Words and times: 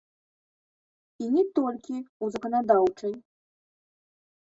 І 1.25 1.27
не 1.35 1.45
толькі 1.61 1.95
ў 1.99 2.25
заканадаўчай. 2.39 3.13